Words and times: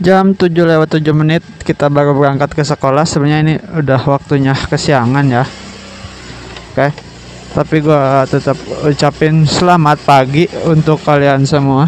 Jam 0.00 0.32
7 0.32 0.48
lewat 0.56 0.96
7 0.96 1.12
menit 1.12 1.44
kita 1.60 1.92
baru 1.92 2.16
berangkat 2.16 2.56
ke 2.56 2.64
sekolah. 2.64 3.04
Sebenarnya 3.04 3.40
ini 3.44 3.54
udah 3.60 4.00
waktunya 4.08 4.56
kesiangan 4.56 5.28
ya. 5.28 5.44
Oke. 6.72 6.88
Tapi 7.52 7.76
gua 7.84 8.24
tetap 8.24 8.56
ucapin 8.88 9.44
selamat 9.44 10.00
pagi 10.00 10.48
untuk 10.64 11.04
kalian 11.04 11.44
semua. 11.44 11.84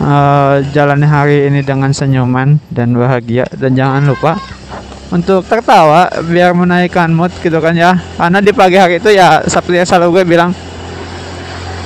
Uh, 0.00 0.64
jalani 0.72 1.04
hari 1.04 1.52
ini 1.52 1.60
dengan 1.60 1.92
senyuman 1.92 2.56
dan 2.72 2.96
bahagia 2.96 3.44
dan 3.58 3.74
jangan 3.74 4.06
lupa 4.06 4.38
untuk 5.10 5.42
tertawa 5.50 6.06
biar 6.22 6.54
menaikkan 6.54 7.10
mood 7.10 7.34
gitu 7.42 7.58
kan 7.58 7.74
ya 7.74 7.98
karena 8.14 8.38
di 8.38 8.52
pagi 8.54 8.78
hari 8.78 9.02
itu 9.02 9.10
ya 9.10 9.42
seperti 9.42 9.82
yang 9.82 9.88
selalu 9.88 10.22
gue 10.22 10.24
bilang 10.36 10.54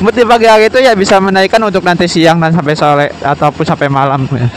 mood 0.01 0.17
di 0.17 0.25
pagi 0.25 0.48
hari 0.48 0.73
itu 0.73 0.80
ya 0.80 0.96
bisa 0.96 1.21
menaikkan 1.21 1.61
untuk 1.61 1.85
nanti 1.85 2.09
siang 2.09 2.41
dan 2.41 2.57
sampai 2.57 2.73
sore 2.73 3.06
ataupun 3.20 3.65
sampai 3.69 3.88
malam. 3.93 4.25
Ya 4.33 4.48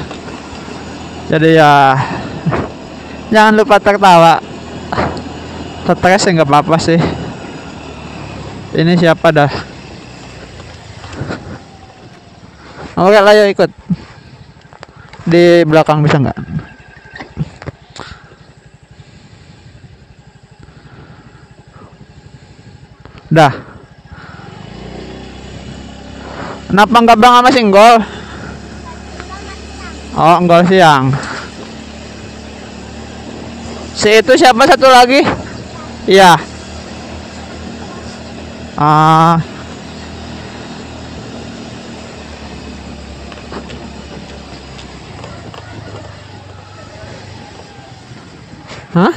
jadi 1.36 1.50
ya 1.60 1.72
jangan 3.28 3.54
lupa 3.60 3.76
tertawa. 3.80 4.40
Stres 5.84 6.24
ya 6.24 6.32
nggak 6.32 6.48
apa-apa 6.48 6.78
sih. 6.80 7.00
Ini 8.74 8.96
siapa 8.96 9.36
dah? 9.36 9.52
Oke 13.04 13.20
lah 13.20 13.34
yuk 13.36 13.52
ikut. 13.52 13.72
Di 15.28 15.68
belakang 15.68 16.00
bisa 16.00 16.24
nggak? 16.24 16.40
Dah 23.34 23.73
kenapa 26.74 27.06
nggak 27.06 27.20
bang 27.22 27.34
sama 27.38 27.50
singgol 27.54 27.96
oh 30.18 30.36
enggol 30.42 30.62
siang. 30.66 31.14
Si 33.94 34.10
itu 34.10 34.34
siapa 34.34 34.66
satu 34.66 34.90
lagi? 34.90 35.22
Iya. 36.10 36.34
Ah. 38.74 39.38
Hah? 48.94 49.14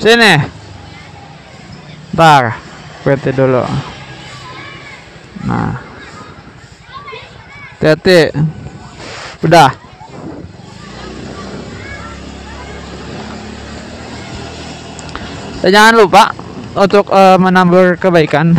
Sini. 0.00 0.61
Ntar, 2.22 2.54
berhenti 3.02 3.34
dulu. 3.34 3.66
Nah. 5.42 5.74
Hati-hati. 7.82 8.30
Udah. 9.42 9.74
Dan 15.66 15.70
jangan 15.74 15.94
lupa 15.98 16.30
untuk 16.78 17.10
uh, 17.10 17.34
menambah 17.42 17.98
kebaikan. 17.98 18.54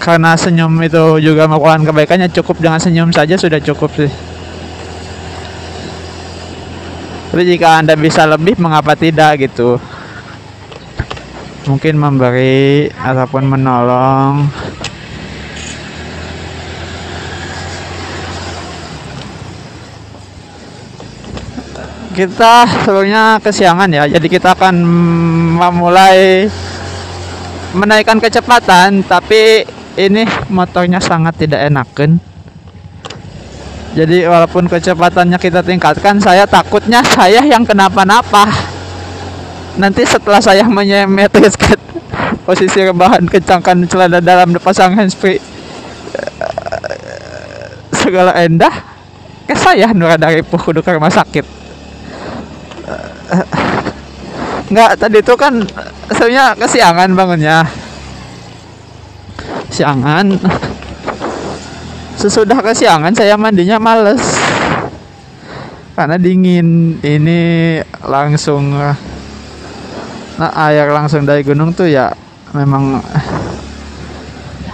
Karena 0.00 0.40
senyum 0.40 0.72
itu 0.80 1.20
juga 1.20 1.44
merupakan 1.44 1.84
kebaikannya 1.92 2.32
cukup 2.32 2.64
dengan 2.64 2.80
senyum 2.80 3.12
saja 3.12 3.36
sudah 3.36 3.60
cukup 3.60 3.92
sih. 3.92 4.08
Tapi 7.28 7.44
jika 7.44 7.84
Anda 7.84 7.92
bisa 7.92 8.24
lebih 8.24 8.56
mengapa 8.56 8.96
tidak 8.96 9.36
gitu. 9.44 9.76
Mungkin 11.66 11.94
memberi 11.98 12.86
ataupun 12.94 13.42
menolong. 13.42 14.46
Kita 22.16 22.64
sebenarnya 22.86 23.42
kesiangan 23.44 23.90
ya. 23.92 24.08
Jadi 24.08 24.26
kita 24.30 24.56
akan 24.56 24.74
memulai 25.60 26.48
menaikkan 27.76 28.16
kecepatan 28.16 29.04
tapi 29.04 29.68
ini 30.00 30.24
motornya 30.48 30.96
sangat 30.96 31.36
tidak 31.36 31.60
enakan 31.68 32.16
jadi 33.96 34.28
walaupun 34.28 34.68
kecepatannya 34.68 35.36
kita 35.36 35.60
tingkatkan 35.60 36.16
saya 36.20 36.48
takutnya 36.48 37.04
saya 37.04 37.44
yang 37.44 37.64
kenapa-napa 37.64 38.48
nanti 39.76 40.02
setelah 40.08 40.40
saya 40.40 40.64
menyemetriskan 40.64 41.76
posisi 42.48 42.80
rebahan 42.80 43.28
kencangkan 43.28 43.84
celana 43.88 44.20
dalam 44.20 44.56
pasang 44.60 44.96
handsfree. 44.96 45.40
Segala 47.92 48.32
endah 48.40 48.72
ke 49.46 49.54
saya 49.54 49.92
nura 49.92 50.16
dari 50.16 50.42
kudu 50.42 50.80
ke 50.80 50.90
rumah 50.96 51.12
sakit. 51.12 51.46
Nggak 54.66 54.90
tadi 54.98 55.18
itu 55.22 55.34
kan 55.38 55.62
sebenarnya 56.10 56.58
kesiangan 56.58 57.10
bangunnya. 57.14 57.58
Siangan 59.70 60.26
sesudah 62.16 62.58
kesiangan 62.64 63.12
saya 63.14 63.36
mandinya 63.38 63.78
males. 63.78 64.22
Karena 65.96 66.20
dingin 66.20 67.00
ini 67.00 67.80
langsung 68.04 68.74
nah 70.36 70.52
air 70.68 70.92
langsung 70.92 71.24
dari 71.24 71.40
gunung 71.40 71.72
tuh 71.72 71.88
ya 71.88 72.12
memang 72.52 73.00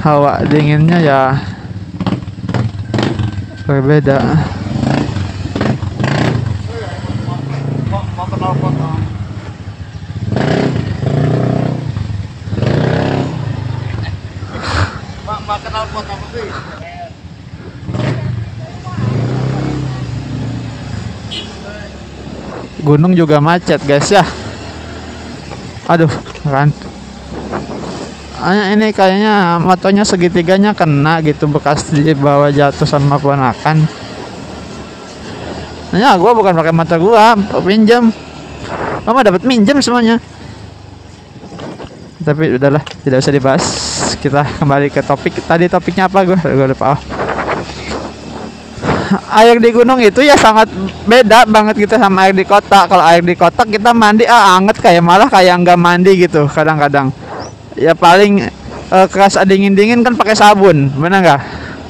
hawa 0.02 0.42
dinginnya 0.50 0.98
ya 0.98 1.20
berbeda. 3.62 4.18
Gunung 22.82 23.14
juga 23.14 23.38
macet 23.38 23.78
guys 23.86 24.10
ya 24.10 24.26
aduh 25.88 26.10
kan 26.47 26.70
Ah, 28.43 28.75
ini 28.75 28.91
kayaknya 28.91 29.62
motonya 29.62 30.03
segitiganya 30.03 30.75
kena 30.75 31.22
gitu 31.22 31.47
bekas 31.47 31.94
dibawa 31.94 32.50
jatuh 32.50 32.91
sama 32.91 33.15
ponakan 33.15 33.87
Nah, 35.93 36.16
gua 36.16 36.32
bukan 36.32 36.56
pakai 36.56 36.72
motor 36.72 36.97
gua, 36.97 37.37
pinjam. 37.60 38.09
Mama 39.04 39.20
dapat 39.20 39.44
minjem 39.44 39.76
semuanya. 39.84 40.16
Tapi 42.25 42.56
udahlah, 42.56 42.81
tidak 43.04 43.20
usah 43.20 43.34
dibahas. 43.34 43.64
Kita 44.16 44.41
kembali 44.41 44.88
ke 44.88 45.04
topik. 45.04 45.37
Tadi 45.44 45.69
topiknya 45.69 46.09
apa 46.09 46.25
gua? 46.25 46.41
Gua 46.41 46.66
lupa. 46.72 46.97
Oh. 46.97 47.21
Air 49.32 49.56
di 49.65 49.72
gunung 49.72 49.97
itu 49.97 50.20
ya 50.20 50.37
sangat 50.37 50.69
beda 51.09 51.48
banget 51.48 51.88
kita 51.88 51.97
sama 51.97 52.28
air 52.28 52.37
di 52.37 52.44
kota. 52.44 52.84
Kalau 52.84 53.00
air 53.00 53.25
di 53.25 53.32
kota 53.32 53.65
kita 53.65 53.97
mandi 53.97 54.28
ah 54.28 54.60
anget 54.60 54.76
kayak 54.76 55.00
malah 55.00 55.25
kayak 55.32 55.56
nggak 55.65 55.81
mandi 55.81 56.12
gitu 56.20 56.44
kadang-kadang. 56.53 57.09
Ya 57.81 57.97
paling 57.97 58.44
eh, 58.93 59.06
kerasa 59.09 59.48
dingin-dingin 59.48 60.04
kan 60.04 60.12
pakai 60.20 60.37
sabun, 60.37 60.93
benar 60.93 61.25
nggak? 61.25 61.41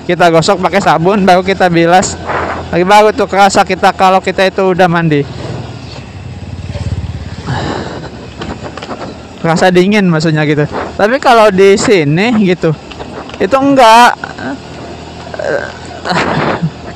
Kita 0.06 0.30
gosok 0.30 0.62
pakai 0.62 0.78
sabun 0.78 1.26
baru 1.26 1.42
kita 1.42 1.66
bilas. 1.66 2.14
Lagi 2.70 2.86
baru 2.86 3.10
tuh 3.10 3.26
kerasa 3.26 3.66
kita 3.66 3.90
kalau 3.90 4.22
kita 4.22 4.46
itu 4.46 4.62
udah 4.62 4.86
mandi. 4.86 5.26
Rasa 9.42 9.74
dingin 9.74 10.06
maksudnya 10.06 10.46
gitu. 10.46 10.62
Tapi 10.94 11.18
kalau 11.18 11.50
di 11.50 11.74
sini 11.74 12.30
gitu, 12.46 12.70
itu 13.42 13.56
enggak. 13.58 14.14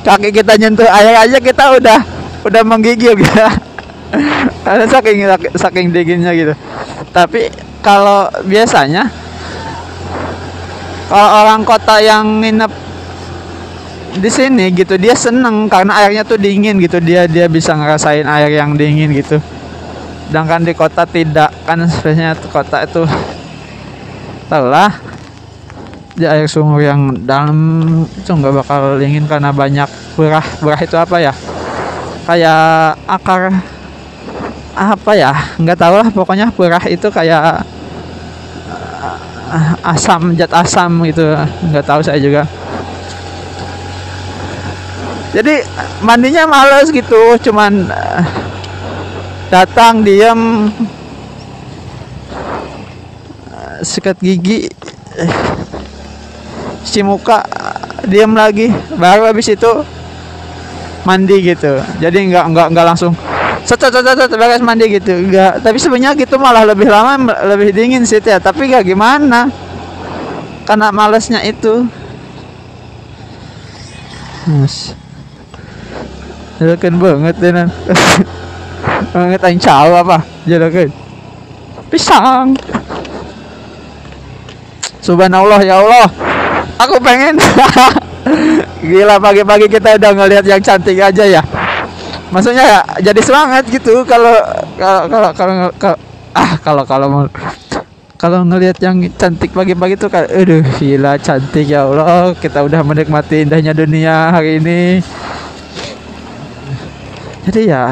Kaki 0.06 0.30
kita 0.30 0.54
nyentuh 0.54 0.86
air 0.86 1.18
aja 1.18 1.42
kita 1.42 1.82
udah 1.82 1.98
udah 2.46 2.62
menggigil 2.62 3.18
gitu. 3.20 3.34
Karena 4.62 4.86
saking 4.86 5.18
saking 5.58 5.86
dinginnya 5.90 6.30
gitu. 6.30 6.54
Tapi 7.10 7.50
kalau 7.82 8.30
biasanya 8.46 9.10
kalau 11.10 11.28
orang 11.42 11.62
kota 11.66 11.98
yang 11.98 12.38
nginep 12.38 12.72
di 14.16 14.30
sini 14.32 14.72
gitu 14.72 14.96
dia 14.96 15.12
seneng 15.12 15.68
karena 15.68 15.92
airnya 16.02 16.24
tuh 16.24 16.40
dingin 16.40 16.80
gitu 16.80 16.98
dia 16.98 17.28
dia 17.28 17.46
bisa 17.46 17.76
ngerasain 17.76 18.24
air 18.24 18.48
yang 18.48 18.72
dingin 18.74 19.12
gitu 19.12 19.36
sedangkan 20.26 20.64
di 20.66 20.72
kota 20.72 21.04
tidak 21.04 21.52
kan 21.68 21.84
sebenarnya 21.86 22.34
kota 22.48 22.82
itu 22.82 23.04
telah 24.50 24.90
di 26.16 26.24
air 26.24 26.48
sumur 26.48 26.80
yang 26.80 27.12
dalam 27.28 27.56
itu 28.08 28.32
nggak 28.32 28.64
bakal 28.64 28.96
dingin 28.96 29.28
karena 29.28 29.52
banyak 29.52 29.86
berah. 30.16 30.44
Berah 30.64 30.80
itu 30.80 30.96
apa 30.96 31.16
ya? 31.20 31.32
Kayak 32.24 32.96
akar 33.04 33.52
apa 34.72 35.12
ya? 35.12 35.32
Nggak 35.60 35.76
tahu 35.76 35.94
lah 36.00 36.08
pokoknya 36.08 36.48
berah 36.56 36.80
itu 36.88 37.06
kayak 37.12 37.60
ah, 39.52 39.92
asam 39.92 40.32
zat 40.32 40.52
asam 40.56 41.04
gitu. 41.04 41.36
Nggak 41.68 41.84
tahu 41.84 42.00
saya 42.00 42.16
juga. 42.16 42.48
Jadi 45.36 45.60
mandinya 46.00 46.48
males 46.48 46.88
gitu 46.88 47.36
cuman 47.44 47.92
eh, 47.92 48.24
datang 49.52 50.00
diam 50.00 50.72
eh, 53.52 53.78
sikat 53.84 54.16
gigi 54.16 54.64
cuci 56.86 57.02
muka 57.02 57.42
diam 58.06 58.38
lagi 58.38 58.70
baru 58.94 59.26
habis 59.26 59.50
itu 59.50 59.72
mandi 61.02 61.42
gitu 61.42 61.82
jadi 61.98 62.14
nggak 62.14 62.44
nggak 62.54 62.66
nggak 62.70 62.86
langsung 62.86 63.12
set 63.66 63.82
set 63.82 63.90
set 63.90 64.14
set, 64.14 64.30
beres 64.38 64.62
mandi 64.62 64.86
gitu 64.86 65.26
nggak 65.26 65.66
tapi 65.66 65.82
sebenarnya 65.82 66.14
gitu 66.14 66.38
malah 66.38 66.62
lebih 66.62 66.86
lama 66.86 67.18
lebih 67.50 67.74
dingin 67.74 68.06
sih 68.06 68.22
ya 68.22 68.38
tapi 68.38 68.70
nggak 68.70 68.86
gimana 68.86 69.50
karena 70.62 70.94
malesnya 70.94 71.42
itu 71.42 71.86
Mas. 74.46 74.94
Jelakan 76.62 77.02
banget 77.02 77.34
tenan. 77.42 77.68
banget 79.12 79.42
aing 79.42 79.58
caw 79.58 79.90
apa? 79.90 80.22
Jelakan. 80.46 80.94
Pisang. 81.90 82.54
Subhanallah 85.02 85.60
ya 85.66 85.82
Allah. 85.82 86.06
Aku 86.82 87.00
pengen. 87.00 87.40
Gila 88.90 89.17
pagi-pagi 89.17 89.67
kita 89.70 89.96
udah 89.96 90.12
ngelihat 90.12 90.44
yang 90.44 90.61
cantik 90.61 90.99
aja 91.00 91.25
ya. 91.25 91.43
Maksudnya 92.34 92.64
ya 92.67 92.81
jadi 93.00 93.20
semangat 93.23 93.64
gitu 93.70 94.02
kalau 94.02 94.34
kalau 94.76 95.31
kalau 95.32 95.69
kalau, 95.78 95.96
ah 96.34 96.52
kalau 96.61 96.82
kalau 96.84 97.08
kalau 98.17 98.40
ngelihat 98.49 98.81
yang 98.81 98.99
cantik 99.14 99.52
pagi-pagi 99.52 99.94
tuh 100.00 100.08
kayak 100.08 100.32
aduh 100.32 100.64
gila 100.81 101.20
cantik 101.20 101.69
ya 101.69 101.84
Allah 101.84 102.32
kita 102.34 102.64
udah 102.64 102.81
menikmati 102.81 103.44
indahnya 103.44 103.76
dunia 103.76 104.32
hari 104.32 104.58
ini 104.58 105.05
jadi 107.46 107.61
ya 107.69 107.82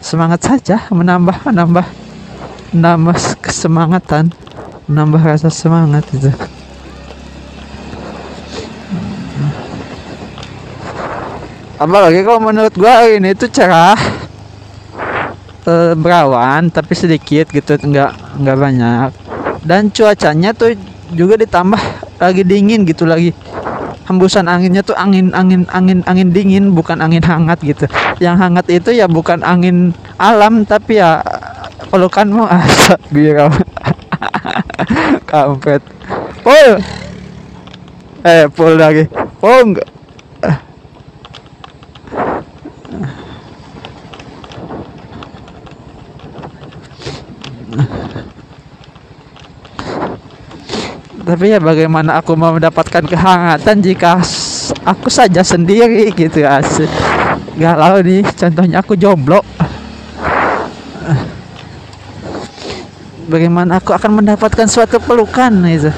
semangat 0.00 0.48
saja 0.48 0.88
menambah 0.88 1.44
menambah 1.44 1.86
menambah 2.72 3.16
kesemangatan 3.44 4.32
menambah 4.88 5.20
rasa 5.22 5.52
semangat 5.52 6.08
itu 6.16 6.32
apalagi 11.76 12.24
kalau 12.24 12.40
menurut 12.40 12.72
gua 12.76 13.04
ini 13.04 13.36
tuh 13.36 13.52
cerah 13.52 13.96
eh, 15.66 15.92
berawan 15.92 16.72
tapi 16.72 16.96
sedikit 16.96 17.52
gitu 17.52 17.76
nggak 17.76 18.40
nggak 18.40 18.56
banyak. 18.56 19.10
Dan 19.66 19.90
cuacanya 19.90 20.54
tuh 20.54 20.78
juga 21.10 21.34
ditambah 21.34 21.80
lagi 22.22 22.46
dingin 22.46 22.86
gitu 22.86 23.02
lagi 23.02 23.34
hembusan 24.06 24.46
anginnya 24.46 24.86
tuh 24.86 24.94
angin 24.94 25.34
angin 25.34 25.66
angin 25.74 26.06
angin 26.06 26.30
dingin 26.30 26.70
bukan 26.70 27.02
angin 27.02 27.22
hangat 27.26 27.58
gitu. 27.66 27.90
Yang 28.22 28.36
hangat 28.38 28.66
itu 28.70 28.90
ya 28.94 29.10
bukan 29.10 29.42
angin 29.42 29.90
alam 30.22 30.62
tapi 30.62 31.02
ya 31.02 31.18
pelukanmu 31.90 32.46
asap 32.46 33.00
biar 33.10 33.50
kampret. 35.26 35.82
Pul 36.46 36.78
eh 38.22 38.46
pul 38.54 38.78
lagi. 38.78 39.10
Pul 39.42 39.74
enggak 39.74 39.95
tapi 51.26 51.50
ya 51.50 51.58
bagaimana 51.58 52.22
aku 52.22 52.38
mau 52.38 52.54
mendapatkan 52.54 53.02
kehangatan 53.02 53.82
jika 53.82 54.22
aku 54.86 55.10
saja 55.10 55.42
sendiri 55.42 56.14
gitu 56.14 56.46
asik. 56.46 56.86
Galau 57.58 57.98
nih 57.98 58.22
contohnya 58.30 58.78
aku 58.78 58.94
jomblo. 58.94 59.42
Bagaimana 63.26 63.82
aku 63.82 63.90
akan 63.90 64.22
mendapatkan 64.22 64.70
suatu 64.70 65.02
pelukan 65.02 65.50
gitu. 65.66 65.90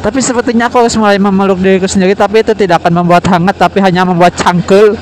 Tapi 0.00 0.22
sepertinya 0.22 0.70
aku 0.70 0.86
harus 0.86 0.94
mulai 0.94 1.18
memeluk 1.18 1.58
diriku 1.58 1.90
sendiri 1.90 2.14
tapi 2.14 2.46
itu 2.46 2.54
tidak 2.54 2.86
akan 2.86 3.02
membuat 3.02 3.26
hangat 3.26 3.58
tapi 3.58 3.82
hanya 3.82 4.06
membuat 4.06 4.38
cangkel. 4.38 4.94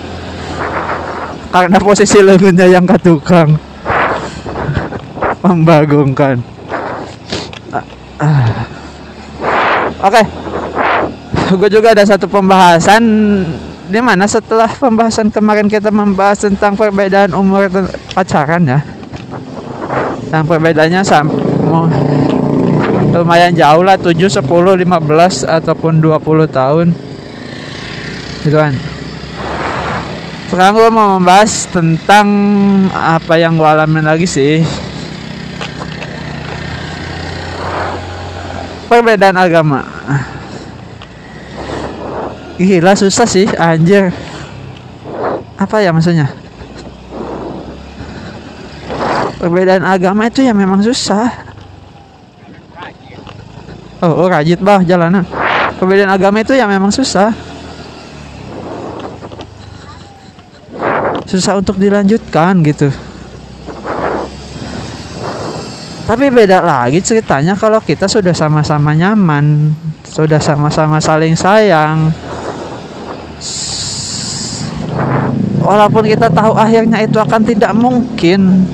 Karena 1.53 1.77
posisi 1.77 2.17
lengannya 2.25 2.65
yang 2.73 2.89
ketukang 2.89 3.68
membagongkan 5.47 6.43
Oke. 9.99 10.23
Gue 11.59 11.71
juga 11.73 11.91
ada 11.97 12.05
satu 12.05 12.31
pembahasan 12.31 13.03
di 13.89 14.01
mana 14.05 14.29
setelah 14.29 14.69
pembahasan 14.69 15.33
kemarin 15.33 15.67
kita 15.67 15.89
membahas 15.89 16.45
tentang 16.45 16.77
perbedaan 16.77 17.33
umur 17.33 17.67
pacaran 18.13 18.63
ya. 18.69 18.81
Dan 20.29 20.45
perbedaannya 20.45 21.01
sam 21.03 21.27
mau- 21.67 21.89
lumayan 23.09 23.57
jauh 23.57 23.81
lah 23.81 23.97
7, 23.97 24.29
10, 24.29 24.77
15 24.77 25.43
ataupun 25.43 26.05
20 26.05 26.47
tahun. 26.47 26.93
Gitu 28.45 28.55
kan. 28.55 28.77
Sekarang 30.53 30.75
gue 30.77 30.91
mau 30.93 31.17
membahas 31.17 31.67
tentang 31.73 32.29
apa 32.93 33.41
yang 33.41 33.57
gue 33.57 33.67
alamin 33.67 34.05
lagi 34.05 34.29
sih 34.29 34.63
perbedaan 38.89 39.37
agama. 39.37 39.85
Gila 42.59 42.97
susah 42.99 43.29
sih 43.29 43.47
anjir. 43.55 44.11
Apa 45.55 45.85
ya 45.85 45.95
maksudnya? 45.95 46.27
Perbedaan 49.39 49.87
agama 49.87 50.27
itu 50.27 50.43
ya 50.43 50.51
memang 50.51 50.83
susah. 50.83 51.31
Oh, 54.03 54.27
oh 54.27 54.29
rajit 54.31 54.59
bah 54.59 54.83
jalanan. 54.83 55.23
Perbedaan 55.79 56.11
agama 56.11 56.43
itu 56.43 56.59
ya 56.59 56.67
memang 56.67 56.91
susah. 56.91 57.31
Susah 61.29 61.61
untuk 61.61 61.77
dilanjutkan 61.79 62.65
gitu 62.65 62.91
tapi 66.09 66.33
beda 66.33 66.65
lagi 66.65 67.05
ceritanya 67.05 67.53
kalau 67.53 67.85
kita 67.85 68.09
sudah 68.09 68.33
sama-sama 68.33 68.97
nyaman, 68.97 69.77
sudah 70.09 70.41
sama-sama 70.41 70.97
saling 71.05 71.37
sayang. 71.37 72.09
Walaupun 75.61 76.09
kita 76.09 76.33
tahu 76.33 76.57
akhirnya 76.57 77.05
itu 77.05 77.21
akan 77.21 77.45
tidak 77.45 77.77
mungkin. 77.77 78.65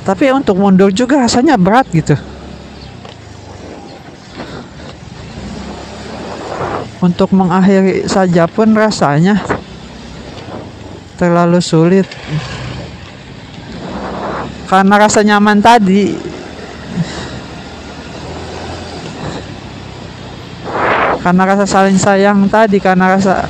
Tapi 0.00 0.32
untuk 0.32 0.56
mundur 0.56 0.88
juga 0.88 1.20
rasanya 1.20 1.60
berat 1.60 1.84
gitu. 1.92 2.16
Untuk 7.04 7.28
mengakhiri 7.36 8.08
saja 8.08 8.48
pun 8.48 8.72
rasanya 8.72 9.59
terlalu 11.20 11.60
sulit. 11.60 12.08
Karena 14.64 14.96
rasa 14.96 15.20
nyaman 15.20 15.60
tadi. 15.60 16.16
Karena 21.20 21.42
rasa 21.44 21.68
saling 21.68 22.00
sayang 22.00 22.48
tadi 22.48 22.80
karena 22.80 23.12
rasa 23.12 23.44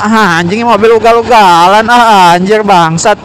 ah 0.00 0.40
anjing 0.40 0.64
mobil 0.64 0.96
ugal-ugalan. 0.96 1.84
Ah 1.84 2.32
anjir 2.32 2.64
bangsat. 2.64 3.20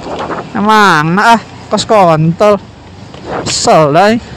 Emang 0.51 1.15
nah 1.15 1.39
ah 1.39 1.42
kos 1.72 1.88
kontol. 1.88 2.60
Kesel 3.48 3.96
dah 3.96 4.35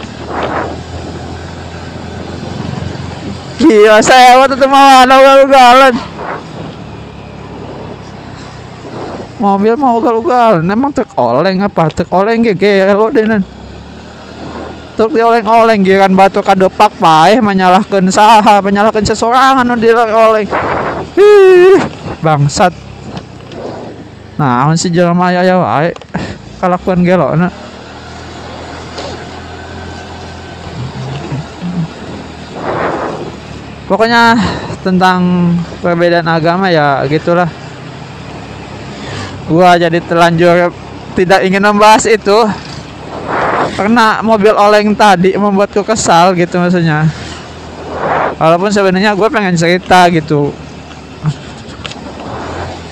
Gila 3.69 4.01
saya 4.01 4.41
waktu 4.41 4.57
itu 4.57 4.65
mau 4.65 5.05
ada 5.05 5.15
ugal-ugalan. 5.21 5.95
Mobil 9.39 9.79
mau 9.79 10.03
ugal-ugalan 10.03 10.67
Emang 10.67 10.91
truk 10.91 11.15
oleng 11.15 11.63
apa? 11.63 11.87
Truk 11.95 12.11
oleng 12.11 12.43
gelo 12.43 13.07
deh 13.15 13.23
nan 13.23 13.47
Truk 14.99 15.15
di 15.15 15.23
oleng-oleng 15.23 15.87
Giran 15.87 16.19
batu 16.19 16.43
kadepak 16.43 16.91
paeh 16.99 17.39
Menyalahkan 17.39 18.03
saha 18.11 18.59
Menyalahkan 18.59 19.07
seseorang 19.07 19.63
Anu 19.63 19.79
di 19.79 19.95
oleng 19.95 20.43
Ih, 21.15 21.79
Bangsat. 22.19 22.75
Nah 24.39 24.71
si 24.79 24.87
jelma 24.95 25.35
ya 25.35 25.43
ya 25.43 25.59
wae. 25.59 25.91
Kalakuan 26.63 27.03
gelo 27.03 27.35
na 27.35 27.51
pokoknya 33.89 34.37
tentang 34.85 35.51
perbedaan 35.81 36.29
agama 36.29 36.69
ya 36.69 37.03
gitulah. 37.09 37.49
Gua 39.49 39.81
jadi 39.81 39.97
terlanjur 40.05 40.71
tidak 41.17 41.41
ingin 41.43 41.65
membahas 41.65 42.05
itu. 42.07 42.37
Karena 43.75 44.19
mobil 44.27 44.55
oleng 44.59 44.91
tadi 44.95 45.35
membuatku 45.39 45.83
kesal 45.83 46.35
gitu 46.37 46.59
maksudnya. 46.61 47.09
Walaupun 48.39 48.71
sebenarnya 48.71 49.15
gue 49.15 49.29
pengen 49.31 49.55
cerita 49.55 50.07
gitu. 50.11 50.51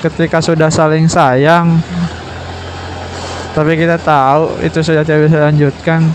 Ketika 0.03 0.39
sudah 0.39 0.71
saling 0.71 1.11
sayang. 1.11 1.83
Tapi 3.55 3.73
kita 3.75 3.99
tahu 3.99 4.63
itu 4.63 4.79
sudah 4.85 5.03
tidak 5.03 5.27
bisa 5.27 5.39
lanjutkan 5.49 6.07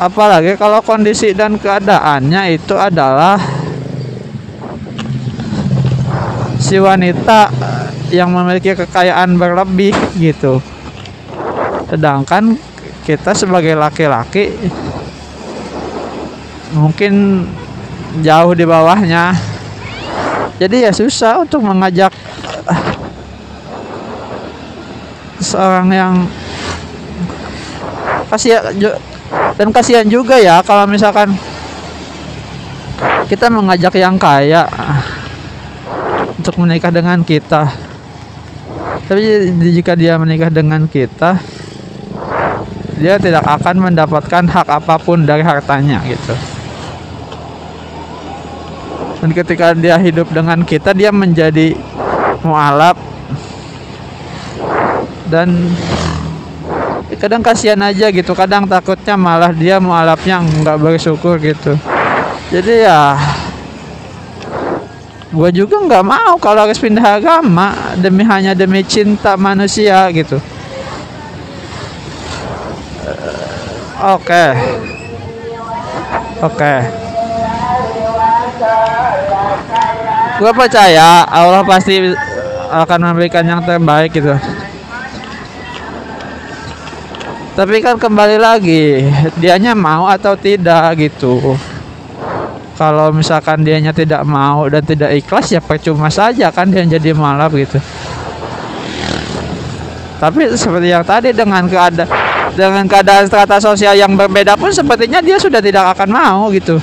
apalagi 0.00 0.56
kalau 0.56 0.80
kondisi 0.80 1.36
dan 1.36 1.60
keadaannya 1.60 2.56
itu 2.56 2.72
adalah 2.72 3.36
si 6.56 6.80
wanita 6.80 7.52
yang 8.08 8.32
memiliki 8.32 8.72
kekayaan 8.72 9.36
berlebih 9.36 9.92
gitu. 10.16 10.64
Sedangkan 11.92 12.56
kita 13.04 13.36
sebagai 13.36 13.76
laki-laki 13.76 14.56
mungkin 16.72 17.44
jauh 18.24 18.56
di 18.56 18.64
bawahnya. 18.64 19.36
Jadi 20.56 20.84
ya 20.84 20.92
susah 20.92 21.44
untuk 21.44 21.60
mengajak 21.64 22.12
seorang 25.40 25.88
yang 25.92 26.14
kasihan 28.28 28.70
dan 29.60 29.76
kasihan 29.76 30.08
juga 30.08 30.40
ya 30.40 30.64
kalau 30.64 30.88
misalkan 30.88 31.36
kita 33.28 33.52
mengajak 33.52 33.92
yang 34.00 34.16
kaya 34.16 34.64
untuk 36.40 36.56
menikah 36.64 36.88
dengan 36.88 37.20
kita. 37.20 37.68
Tapi 39.04 39.52
jika 39.76 39.92
dia 40.00 40.16
menikah 40.16 40.48
dengan 40.48 40.88
kita 40.88 41.36
dia 42.96 43.20
tidak 43.20 43.44
akan 43.44 43.92
mendapatkan 43.92 44.48
hak 44.48 44.64
apa 44.64 44.96
pun 44.96 45.28
dari 45.28 45.44
hartanya 45.44 46.00
gitu. 46.08 46.32
Dan 49.20 49.36
ketika 49.36 49.76
dia 49.76 50.00
hidup 50.00 50.32
dengan 50.32 50.64
kita 50.64 50.96
dia 50.96 51.12
menjadi 51.12 51.76
mualaf 52.40 52.96
dan 55.28 55.52
kadang 57.20 57.44
kasihan 57.44 57.76
aja 57.84 58.08
gitu 58.08 58.32
kadang 58.32 58.64
takutnya 58.64 59.12
malah 59.12 59.52
dia 59.52 59.76
mualafnya 59.76 60.40
nggak 60.40 60.80
bersyukur 60.80 61.36
gitu 61.36 61.76
jadi 62.48 62.88
ya 62.88 63.00
gue 65.28 65.50
juga 65.52 65.76
nggak 65.84 66.04
mau 66.08 66.40
kalau 66.40 66.64
harus 66.64 66.80
pindah 66.80 67.20
agama 67.20 67.94
demi 68.00 68.24
hanya 68.24 68.56
demi 68.56 68.80
cinta 68.82 69.36
manusia 69.36 70.08
gitu 70.16 70.40
oke 74.00 74.24
okay. 74.24 74.50
oke 76.40 76.56
okay. 76.56 76.78
gue 80.40 80.52
percaya 80.56 81.28
Allah 81.28 81.60
pasti 81.68 82.00
akan 82.72 83.12
memberikan 83.12 83.44
yang 83.44 83.60
terbaik 83.60 84.16
gitu 84.16 84.32
tapi 87.58 87.82
kan 87.82 87.98
kembali 87.98 88.38
lagi 88.38 89.02
dianya 89.38 89.74
mau 89.74 90.06
atau 90.06 90.38
tidak 90.38 90.94
gitu. 91.02 91.58
Kalau 92.78 93.12
misalkan 93.12 93.60
dianya 93.60 93.92
tidak 93.92 94.24
mau 94.24 94.64
dan 94.70 94.80
tidak 94.80 95.12
ikhlas 95.12 95.52
ya 95.52 95.60
percuma 95.60 96.08
saja 96.08 96.48
kan 96.48 96.70
dia 96.70 96.86
jadi 96.86 97.12
malap 97.12 97.52
gitu. 97.52 97.76
Tapi 100.16 100.52
seperti 100.56 100.88
yang 100.88 101.04
tadi 101.04 101.32
dengan 101.36 101.68
keadaan 101.68 102.08
dengan 102.56 102.84
keadaan 102.88 103.28
strata 103.28 103.60
sosial 103.60 103.96
yang 103.96 104.16
berbeda 104.16 104.56
pun 104.56 104.72
sepertinya 104.72 105.20
dia 105.20 105.36
sudah 105.36 105.60
tidak 105.60 105.92
akan 105.92 106.08
mau 106.08 106.48
gitu. 106.54 106.80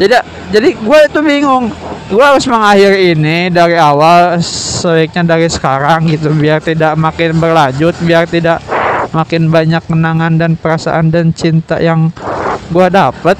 Jadi 0.00 0.14
jadi 0.48 0.68
gue 0.78 0.98
itu 1.10 1.20
bingung. 1.20 1.68
Gue 2.08 2.24
harus 2.24 2.48
mengakhiri 2.48 3.12
ini 3.12 3.52
dari 3.52 3.76
awal 3.76 4.40
sebaiknya 4.40 5.36
dari 5.36 5.44
sekarang 5.44 6.08
gitu 6.08 6.32
biar 6.32 6.64
tidak 6.64 6.96
makin 6.96 7.36
berlanjut 7.36 7.92
biar 8.00 8.24
tidak 8.24 8.64
makin 9.12 9.48
banyak 9.48 9.82
kenangan 9.88 10.36
dan 10.36 10.52
perasaan 10.58 11.08
dan 11.08 11.32
cinta 11.32 11.80
yang 11.80 12.12
gua 12.72 12.92
dapet. 12.92 13.36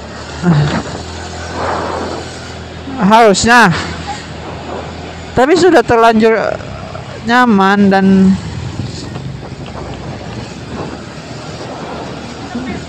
Harusnya. 2.99 3.71
Tapi 5.37 5.53
sudah 5.55 5.79
terlanjur 5.79 6.35
nyaman 7.23 7.79
dan 7.87 8.05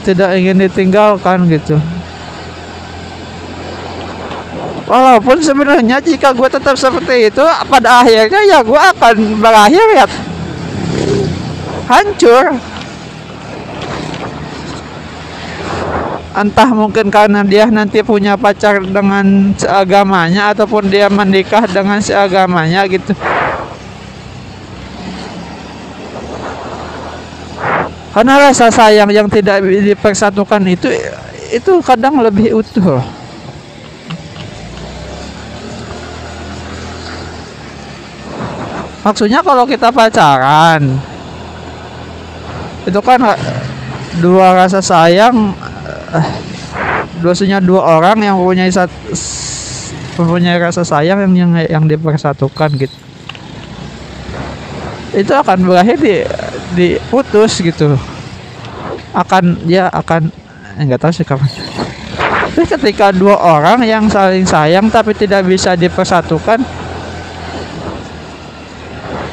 tidak 0.03 0.35
ingin 0.35 0.67
ditinggalkan 0.67 1.47
gitu. 1.47 1.79
Walaupun 4.91 5.39
sebenarnya 5.39 6.03
jika 6.03 6.35
gue 6.35 6.51
tetap 6.51 6.75
seperti 6.75 7.31
itu 7.31 7.45
pada 7.71 8.03
akhirnya 8.03 8.43
ya 8.43 8.59
gue 8.59 8.81
akan 8.91 9.39
berakhir 9.39 9.87
ya 9.95 10.07
hancur. 11.91 12.55
Entah 16.31 16.71
mungkin 16.71 17.11
karena 17.11 17.43
dia 17.43 17.67
nanti 17.67 18.07
punya 18.07 18.39
pacar 18.39 18.79
dengan 18.79 19.51
seagamanya 19.59 20.55
ataupun 20.55 20.87
dia 20.87 21.11
menikah 21.11 21.67
dengan 21.67 21.99
seagamanya 21.99 22.87
gitu. 22.87 23.13
Karena 28.15 28.51
rasa 28.51 28.71
sayang 28.71 29.11
yang 29.11 29.27
tidak 29.27 29.59
dipersatukan 29.63 30.63
itu 30.71 30.87
itu 31.51 31.73
kadang 31.83 32.23
lebih 32.23 32.63
utuh. 32.63 33.03
Maksudnya 39.03 39.43
kalau 39.43 39.67
kita 39.67 39.91
pacaran 39.91 41.10
itu 42.89 43.01
kan 43.05 43.21
dua 44.19 44.57
rasa 44.57 44.81
sayang 44.81 45.53
dosanya 47.21 47.61
dua 47.61 48.01
orang 48.01 48.19
yang 48.25 48.41
mempunyai 48.41 48.73
satu 48.73 48.93
mempunyai 50.21 50.57
rasa 50.61 50.85
sayang 50.85 51.21
yang 51.25 51.33
yang 51.37 51.53
yang 51.69 51.85
dipersatukan 51.85 52.73
gitu. 52.77 52.97
Itu 55.11 55.33
akan 55.35 55.67
berakhir 55.67 55.97
di 56.01 56.25
diputus 56.77 57.61
gitu. 57.61 57.97
Akan 59.13 59.59
dia 59.67 59.91
akan 59.91 60.31
enggak 60.81 61.01
tahu 61.03 61.13
sih 61.13 61.27
kapan. 61.27 61.51
Tapi 62.51 62.67
ketika 62.67 63.15
dua 63.15 63.39
orang 63.39 63.85
yang 63.87 64.11
saling 64.11 64.45
sayang 64.45 64.91
tapi 64.91 65.15
tidak 65.15 65.47
bisa 65.47 65.79
dipersatukan 65.79 66.61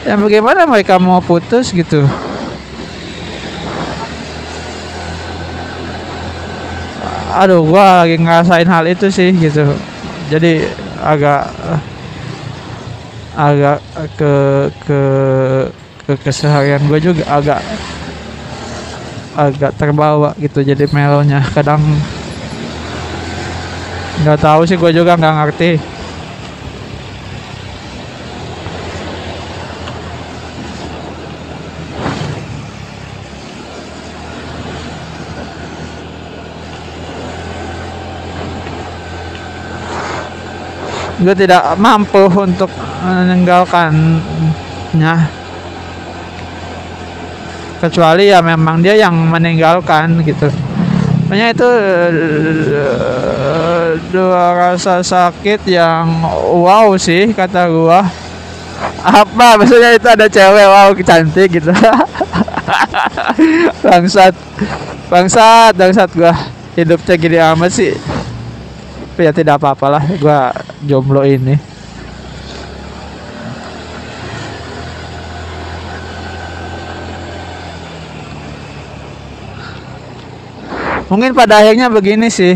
yang 0.07 0.23
bagaimana 0.23 0.63
mereka 0.63 0.95
mau 0.95 1.19
putus 1.19 1.75
gitu 1.75 2.07
aduh 7.27 7.63
gua 7.67 8.03
lagi 8.03 8.15
ngerasain 8.15 8.67
hal 8.67 8.85
itu 8.87 9.11
sih 9.11 9.35
gitu. 9.35 9.67
Jadi 10.27 10.63
agak 11.03 11.47
agak 13.37 13.79
ke 14.17 14.33
ke 14.87 15.01
ke 16.07 16.13
keseharian 16.23 16.81
gue 16.87 16.99
juga 17.03 17.23
agak 17.29 17.59
agak 19.37 19.71
terbawa 19.77 20.33
gitu 20.39 20.63
jadi 20.63 20.87
melonya. 20.89 21.43
Kadang 21.51 21.83
nggak 24.25 24.39
tahu 24.41 24.65
sih 24.65 24.79
gue 24.79 24.91
juga 24.95 25.13
nggak 25.13 25.35
ngerti 25.37 25.96
gue 41.27 41.43
tidak 41.43 41.75
mampu 41.75 42.23
untuk 42.39 42.71
meninggalkannya. 43.03 45.15
Kecuali 47.83 48.31
ya 48.31 48.39
memang 48.39 48.79
dia 48.79 48.95
yang 48.95 49.11
meninggalkan 49.27 50.23
gitu. 50.23 50.47
Makanya 51.27 51.51
itu 51.51 51.69
dua 54.15 54.55
rasa 54.55 55.03
sakit 55.03 55.67
yang 55.67 56.07
wow 56.63 56.95
sih 56.95 57.35
kata 57.35 57.67
gua. 57.67 58.07
Apa 59.03 59.59
maksudnya 59.59 59.99
itu 59.99 60.07
ada 60.07 60.31
cewek 60.31 60.63
wow 60.63 60.95
cantik 60.95 61.59
gitu. 61.59 61.75
Bangsat. 63.83 64.31
Bangsat 65.11 65.75
bangsat 65.75 66.07
gua. 66.15 66.31
Hidupnya 66.79 67.19
gini 67.19 67.35
amat 67.35 67.75
sih 67.75 68.16
tapi 69.17 69.25
ya 69.25 69.33
tidak 69.33 69.57
apa-apalah 69.57 70.05
gua 70.21 70.53
jomblo 70.85 71.25
ini. 71.25 71.57
Mungkin 81.09 81.33
pada 81.33 81.65
akhirnya 81.65 81.89
begini 81.89 82.29
sih. 82.29 82.53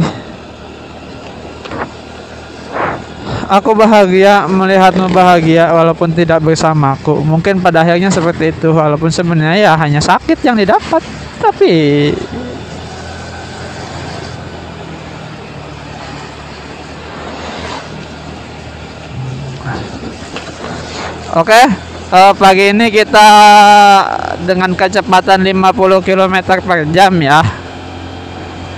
Aku 3.50 3.74
bahagia 3.74 4.46
melihatmu 4.46 5.10
bahagia 5.10 5.74
walaupun 5.74 6.14
tidak 6.14 6.46
bersamaku. 6.46 7.26
Mungkin 7.26 7.58
pada 7.58 7.82
akhirnya 7.82 8.14
seperti 8.14 8.54
itu 8.54 8.70
walaupun 8.70 9.10
sebenarnya 9.10 9.66
ya 9.66 9.74
hanya 9.82 9.98
sakit 9.98 10.38
yang 10.46 10.54
didapat. 10.62 11.02
Tapi 11.42 11.74
Oke, 21.32 21.56
eh, 22.12 22.32
pagi 22.36 22.76
ini 22.76 22.92
kita 22.92 23.24
dengan 24.44 24.76
kecepatan 24.76 25.40
50 25.40 26.04
km 26.04 26.60
per 26.60 26.84
jam 26.92 27.16
ya. 27.24 27.40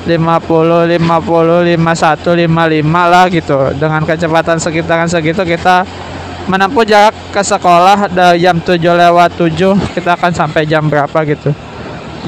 50 0.05 0.85
50 0.85 1.65
51 1.73 2.45
55 2.45 3.09
lah 3.09 3.25
gitu. 3.33 3.57
Dengan 3.73 4.05
kecepatan 4.05 4.61
sekitaran 4.61 5.09
segitu 5.09 5.41
kita 5.41 5.81
menempuh 6.45 6.85
jarak 6.85 7.17
ke 7.33 7.41
sekolah 7.41 8.13
dari 8.13 8.45
jam 8.45 8.61
7 8.61 8.77
lewat 8.77 9.33
7 9.33 9.97
kita 9.97 10.13
akan 10.13 10.31
sampai 10.37 10.69
jam 10.69 10.85
berapa 10.85 11.25
gitu. 11.25 11.49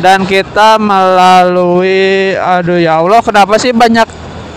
Dan 0.02 0.26
kita 0.26 0.82
melalui 0.82 2.34
aduh 2.34 2.82
ya 2.82 2.98
Allah 2.98 3.22
kenapa 3.22 3.62
sih 3.62 3.78
banyak 3.78 4.10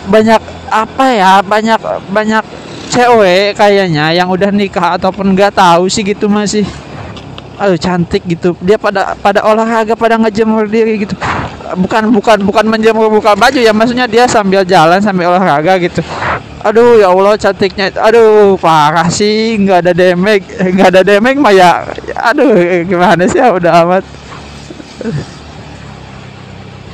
banyak 0.08 0.40
apa 0.72 1.04
ya 1.12 1.44
banyak 1.44 1.80
banyak 2.08 2.67
cewek 2.98 3.54
kayaknya 3.54 4.10
yang 4.10 4.26
udah 4.26 4.50
nikah 4.50 4.98
ataupun 4.98 5.30
nggak 5.38 5.54
tahu 5.54 5.86
sih 5.86 6.02
gitu 6.02 6.26
masih. 6.26 6.66
Aduh 7.58 7.78
cantik 7.78 8.26
gitu. 8.26 8.58
Dia 8.58 8.74
pada 8.78 9.14
pada 9.18 9.46
olahraga 9.46 9.94
pada 9.94 10.18
ngejemur 10.18 10.66
diri 10.66 11.06
gitu. 11.06 11.14
Bukan 11.78 12.10
bukan 12.10 12.38
bukan 12.42 12.64
menjemur 12.66 13.06
buka 13.06 13.38
baju 13.38 13.58
ya. 13.58 13.70
Maksudnya 13.70 14.10
dia 14.10 14.26
sambil 14.26 14.66
jalan 14.66 14.98
sambil 14.98 15.30
olahraga 15.30 15.78
gitu. 15.78 16.02
Aduh 16.66 16.98
ya 16.98 17.10
Allah 17.14 17.38
cantiknya. 17.38 17.94
Aduh 17.98 18.58
parah 18.58 19.06
sih. 19.10 19.54
Nggak 19.62 19.78
ada 19.86 19.92
demek 19.94 20.42
nggak 20.58 20.88
ada 20.98 21.02
demek 21.06 21.38
mah 21.38 21.54
ya. 21.54 21.86
Aduh 22.34 22.82
gimana 22.86 23.26
sih? 23.30 23.38
Ya 23.38 23.54
udah 23.54 23.86
amat. 23.86 24.04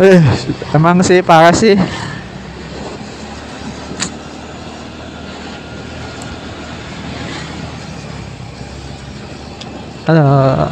Eh 0.00 0.20
emang 0.76 1.00
sih 1.00 1.20
parah 1.24 1.54
sih 1.54 1.76
Halo. 10.04 10.68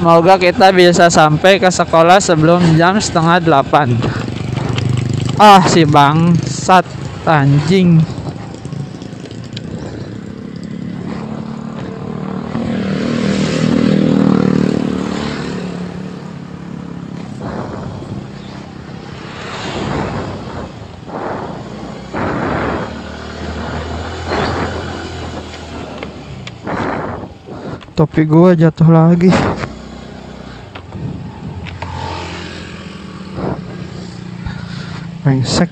Semoga 0.00 0.40
kita 0.40 0.72
bisa 0.72 1.12
sampai 1.12 1.60
ke 1.60 1.68
sekolah 1.68 2.16
sebelum 2.16 2.80
jam 2.80 2.96
setengah 2.96 3.44
delapan. 3.44 3.92
Ah, 5.36 5.60
si 5.68 5.84
bangsat 5.84 6.88
anjing. 7.28 8.00
Topi 27.94 28.26
gua 28.26 28.58
jatuh 28.58 28.90
lagi. 28.90 29.30
Brengsek. 35.22 35.70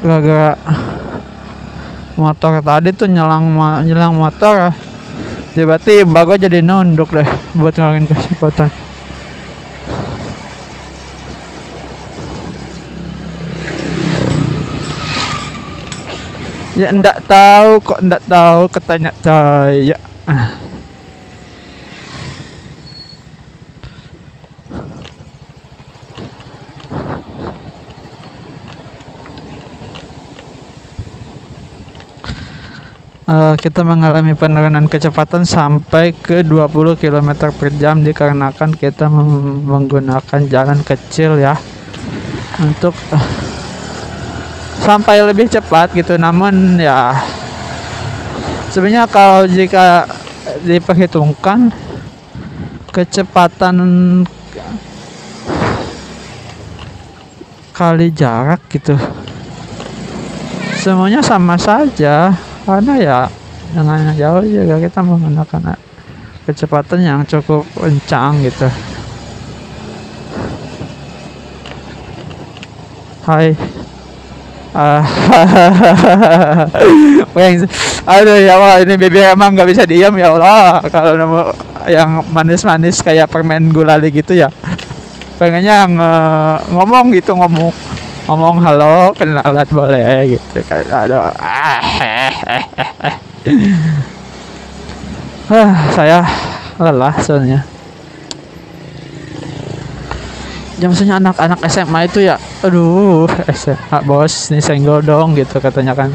Gara-gara 0.00 0.54
motor 2.14 2.62
tadi 2.62 2.94
tuh 2.94 3.10
nyelang 3.10 3.58
nyelang 3.82 4.14
motor 4.14 4.70
tiba-tiba 5.58 6.22
gua 6.22 6.38
jadi 6.38 6.62
nunduk 6.62 7.10
deh 7.10 7.26
buat 7.58 7.74
ngalahin 7.74 8.06
kecepatan 8.06 8.70
ya 16.78 16.90
ndak 16.90 17.22
tahu 17.26 17.82
kok 17.82 18.00
ndak 18.02 18.22
tahu 18.26 18.62
ketanya 18.70 19.10
saya 19.22 19.98
Eh, 33.54 33.58
kita 33.62 33.86
mengalami 33.86 34.34
penurunan 34.34 34.90
kecepatan 34.90 35.46
sampai 35.46 36.10
ke 36.10 36.42
20 36.42 36.98
km 36.98 37.54
per 37.54 37.70
jam 37.78 38.02
dikarenakan 38.02 38.74
kita 38.74 39.06
menggunakan 39.06 40.40
jalan 40.50 40.82
kecil 40.82 41.38
ya. 41.38 41.54
Untuk 42.58 42.98
eh, 43.14 43.26
sampai 44.82 45.22
lebih 45.22 45.46
cepat 45.46 45.94
gitu. 45.94 46.18
Namun 46.18 46.82
ya 46.82 47.14
sebenarnya 48.74 49.06
kalau 49.06 49.46
jika 49.46 50.10
diperhitungkan 50.66 51.70
kecepatan 52.90 53.78
kali 57.70 58.10
jarak 58.10 58.58
gitu 58.66 58.98
semuanya 60.82 61.22
sama 61.22 61.54
saja. 61.54 62.34
Karena 62.64 62.96
ya 62.96 63.18
dengan 63.74 64.14
jauh 64.14 64.46
juga 64.46 64.78
kita 64.78 65.02
menggunakan 65.02 65.74
kecepatan 66.46 67.00
yang 67.02 67.20
cukup 67.26 67.66
kencang 67.74 68.46
gitu. 68.46 68.70
Hai. 73.26 73.56
Ah, 74.74 75.06
aduh 78.10 78.36
ya 78.42 78.58
Allah 78.58 78.82
ini 78.82 78.98
bibir 78.98 79.22
emang 79.30 79.54
nggak 79.54 79.70
bisa 79.70 79.82
diam 79.86 80.14
ya 80.18 80.34
Allah. 80.34 80.82
Kalau 80.90 81.14
nemu 81.14 81.40
yang 81.90 82.26
manis-manis 82.34 82.98
kayak 83.02 83.30
permen 83.30 83.70
gulali 83.70 84.10
gitu 84.10 84.34
ya. 84.34 84.50
Pengennya 85.38 85.86
nge- 85.86 86.60
ngomong 86.74 87.14
gitu 87.14 87.38
ngomong. 87.38 87.70
Ngomong 88.24 88.56
halo 88.66 89.14
kenalan 89.14 89.68
boleh 89.70 90.34
gitu. 90.36 90.58
Kan 90.66 90.84
aduh 90.90 91.22
ah 91.38 91.80
saya 95.92 96.24
lelah 96.80 97.14
soalnya 97.20 97.60
ya 100.80 100.88
maksudnya 100.88 101.20
anak-anak 101.20 101.60
SMA 101.68 102.08
itu 102.08 102.24
ya 102.24 102.40
aduh 102.64 103.28
SMA 103.52 103.98
bos 104.08 104.48
nih 104.48 104.64
senggol 104.64 105.04
dong 105.04 105.36
gitu 105.36 105.60
katanya 105.60 105.92
kan. 105.92 106.10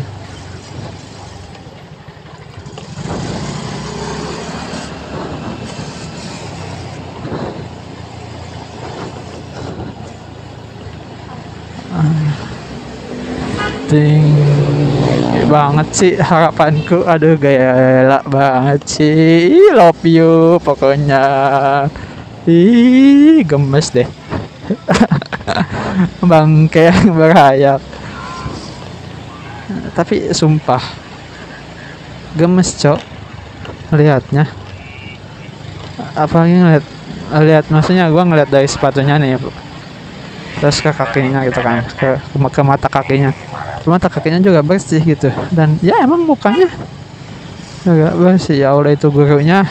Tinggi 13.90 14.49
banget 15.50 15.88
sih 15.92 16.14
harapanku. 16.16 17.02
Aduh 17.04 17.36
gaya 17.36 18.22
banget 18.30 18.82
sih. 18.86 19.50
Ih, 19.58 19.74
love 19.74 20.06
you 20.06 20.62
pokoknya. 20.62 21.26
Ih 22.46 23.42
gemes 23.44 23.90
deh. 23.90 24.08
Bangke 26.30 26.94
yang 26.94 27.18
berhayap 27.18 27.82
tapi 29.94 30.32
sumpah 30.32 30.82
gemes 32.38 32.72
cok. 32.80 33.00
Lihatnya 33.90 34.46
apalagi 36.14 36.56
ngeliat 36.56 36.86
lihat 37.42 37.66
maksudnya 37.74 38.06
gua 38.14 38.24
ngeliat 38.24 38.50
dari 38.50 38.70
sepatunya 38.70 39.18
nih 39.18 39.42
terus 40.62 40.78
ke 40.80 40.94
kakinya 40.94 41.42
gitu 41.48 41.60
kan 41.60 41.82
ke, 41.98 42.22
ke 42.30 42.62
mata 42.62 42.86
kakinya 42.86 43.34
mata 43.88 44.12
kakinya 44.12 44.44
juga 44.44 44.60
bersih 44.60 45.00
gitu. 45.00 45.32
Dan 45.56 45.80
ya 45.80 45.96
emang 46.04 46.28
mukanya 46.28 46.68
juga 47.88 48.12
bersih. 48.18 48.60
Ya 48.60 48.76
Allah 48.76 48.92
itu 48.92 49.08
gurunya. 49.08 49.64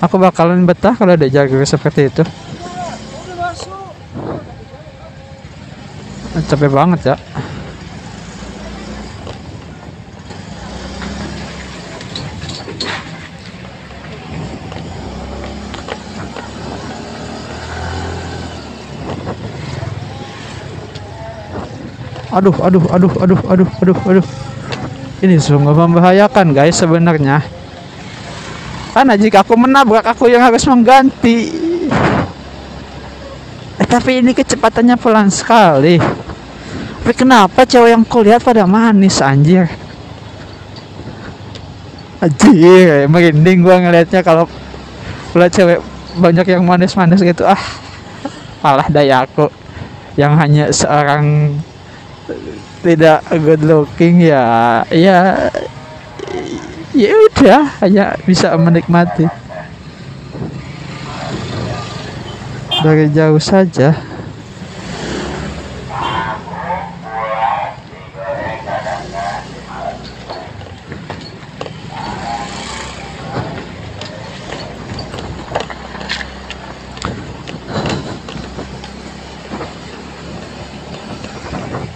Aku 0.00 0.16
bakalan 0.16 0.64
betah 0.64 0.96
kalau 0.96 1.12
ada 1.14 1.28
guru 1.28 1.66
seperti 1.68 2.08
itu. 2.08 2.24
Capek 6.48 6.72
banget 6.72 7.12
ya 7.12 7.16
aduh 22.32 22.56
aduh 22.64 22.84
aduh 22.88 23.12
aduh 23.20 23.40
aduh 23.44 23.68
aduh 23.84 23.98
aduh. 24.08 24.26
Ini 25.22 25.38
sungguh 25.38 25.76
membahayakan 25.76 26.56
guys 26.56 26.80
sebenarnya. 26.80 27.44
Karena 28.92 29.14
jika 29.16 29.44
aku 29.44 29.54
menabrak 29.54 30.02
aku 30.02 30.26
yang 30.32 30.42
harus 30.42 30.64
mengganti. 30.66 31.52
Eh 33.80 33.86
tapi 33.86 34.24
ini 34.24 34.34
kecepatannya 34.34 34.96
pelan 34.98 35.28
sekali. 35.30 35.96
Tapi 37.02 37.12
kenapa 37.14 37.62
cewek 37.62 37.94
yang 37.94 38.04
kulihat 38.04 38.42
pada 38.42 38.66
manis 38.66 39.22
anjir? 39.22 39.70
Anjir 42.18 43.06
merinding 43.06 43.62
gua 43.62 43.78
ngelihatnya 43.78 44.20
kalau 44.26 44.50
lihat 45.34 45.52
cewek 45.54 45.78
banyak 46.18 46.46
yang 46.50 46.62
manis-manis 46.66 47.22
gitu. 47.22 47.46
Ah 47.46 47.62
malah 48.62 48.86
daya 48.86 49.26
aku 49.26 49.50
yang 50.14 50.36
hanya 50.36 50.70
seorang 50.70 51.56
tidak 52.82 53.22
good 53.30 53.62
looking 53.62 54.18
ya 54.18 54.82
ya 54.90 55.48
ya 56.92 57.10
udah 57.14 57.62
hanya 57.80 58.18
bisa 58.26 58.52
menikmati. 58.58 59.30
Dari 62.82 63.06
jauh 63.14 63.38
saja 63.38 63.94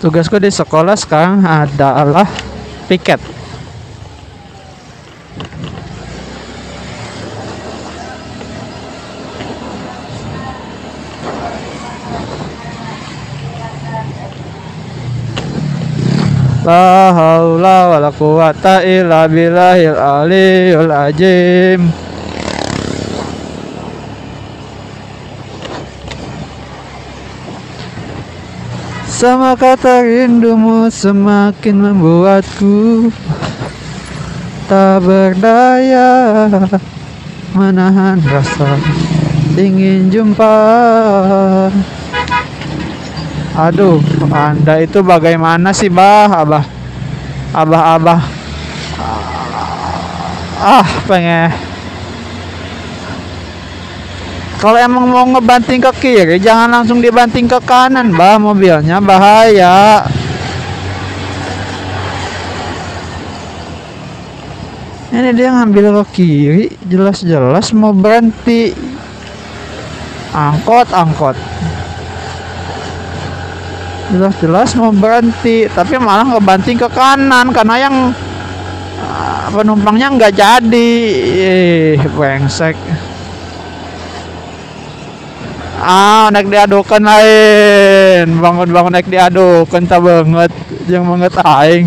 tugasku 0.07 0.39
di 0.39 0.55
sekolah 0.55 0.95
sekarang 0.95 1.43
adalah 1.43 2.31
piket. 2.87 3.19
La 16.63 17.11
haula 17.11 17.79
wala 17.91 18.11
quwata 18.15 18.87
illa 18.87 19.27
billahil 19.27 19.99
aliyul 19.99 20.91
azim 20.95 22.06
Sama 29.17 29.57
kata 29.57 30.05
rindumu 30.05 30.93
semakin 30.93 31.89
membuatku 31.89 33.09
Tak 34.69 35.01
berdaya 35.01 36.45
Menahan 37.57 38.21
rasa 38.21 38.77
ingin 39.57 40.13
jumpa. 40.13 40.53
Aduh, 43.57 44.05
anda 44.29 44.85
itu 44.85 45.01
bagaimana 45.01 45.73
sih 45.73 45.89
bah? 45.89 46.29
Abah 46.29 46.65
Abah 47.57 47.83
Abah. 47.97 48.21
Ah, 50.61 50.85
pengen 51.09 51.66
kalau 54.57 54.81
emang 54.81 55.05
mau 55.13 55.27
ngebanting 55.37 55.85
ke 55.85 55.93
kiri, 56.01 56.41
jangan 56.41 56.81
langsung 56.81 57.05
dibanting 57.05 57.45
ke 57.45 57.61
kanan, 57.61 58.09
bah 58.17 58.41
mobilnya 58.41 59.05
bahaya. 59.05 60.01
Ini 65.13 65.37
dia 65.37 65.53
ngambil 65.53 66.01
ke 66.01 66.05
kiri, 66.17 66.65
jelas-jelas 66.89 67.77
mau 67.77 67.93
berhenti. 67.93 68.73
Angkot, 70.33 70.89
angkot. 70.89 71.37
Jelas-jelas 74.09 74.73
mau 74.81 74.89
berhenti, 74.89 75.69
tapi 75.69 76.01
malah 76.01 76.33
ngebanting 76.33 76.81
ke 76.81 76.89
kanan 76.97 77.53
karena 77.53 77.77
yang 77.77 77.97
ah, 79.05 79.53
penumpangnya 79.53 80.17
nggak 80.17 80.33
jadi. 80.33 80.93
Eh, 81.45 82.01
brengsek 82.17 83.06
ah 85.77 86.33
naik 86.33 86.49
diadukan 86.49 87.03
lain. 87.05 88.27
Bangun 88.41 88.69
bangun 88.73 88.93
naik 88.93 89.09
diadukan 89.09 89.83
tak 89.85 90.01
banget. 90.01 90.53
Yang 90.89 91.05
banget 91.05 91.33
aing. 91.45 91.87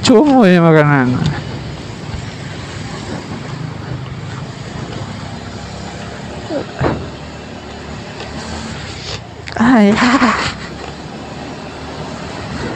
Cuma 0.00 0.48
ya 0.48 0.60
makanan 0.64 1.20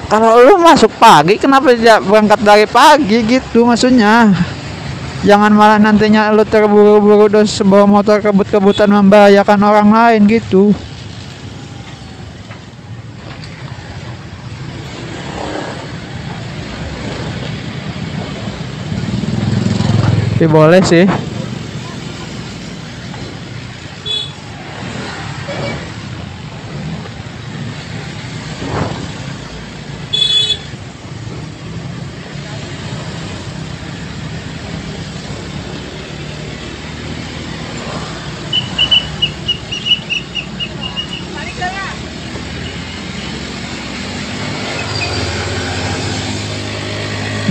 kalau 0.05 0.39
lu 0.45 0.55
masuk 0.61 0.93
pagi 1.01 1.41
kenapa 1.41 1.75
tidak 1.75 2.05
berangkat 2.07 2.41
dari 2.45 2.67
pagi 2.69 3.19
gitu 3.25 3.67
maksudnya 3.67 4.31
jangan 5.25 5.53
malah 5.57 5.81
nantinya 5.81 6.29
lu 6.37 6.45
terburu-buru 6.45 7.33
dan 7.33 7.49
sebuah 7.49 7.89
motor 7.89 8.21
kebut-kebutan 8.21 8.93
membahayakan 8.93 9.61
orang 9.65 9.89
lain 9.89 10.29
gitu. 10.29 10.77
Tapi 20.35 20.53
boleh 20.53 20.85
sih 20.85 21.09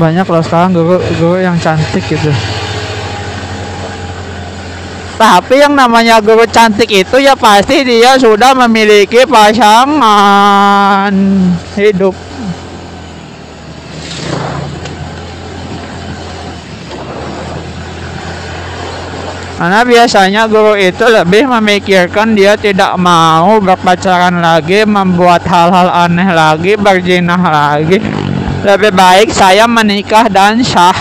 banyak 0.03 0.27
loh 0.27 0.43
sekarang 0.43 0.75
guru 0.75 0.99
guru 1.15 1.39
yang 1.39 1.55
cantik 1.63 2.03
gitu. 2.03 2.27
Tapi 5.15 5.63
yang 5.63 5.71
namanya 5.79 6.19
guru 6.19 6.43
cantik 6.43 6.91
itu 6.91 7.15
ya 7.23 7.39
pasti 7.39 7.87
dia 7.87 8.19
sudah 8.19 8.51
memiliki 8.51 9.23
pasangan 9.23 11.15
hidup. 11.79 12.11
Karena 19.55 19.79
biasanya 19.87 20.43
guru 20.51 20.75
itu 20.75 21.07
lebih 21.07 21.47
memikirkan 21.47 22.35
dia 22.35 22.59
tidak 22.59 22.99
mau 22.99 23.63
berpacaran 23.63 24.43
lagi 24.43 24.83
membuat 24.83 25.47
hal-hal 25.47 25.87
aneh 25.87 26.27
lagi 26.35 26.75
berjinah 26.75 27.39
lagi 27.39 28.22
lebih 28.63 28.95
baik 28.95 29.27
saya 29.27 29.67
menikah 29.67 30.31
dan 30.31 30.63
syah 30.63 30.95